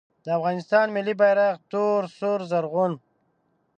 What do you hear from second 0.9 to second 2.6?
ملي بیرغ تور سور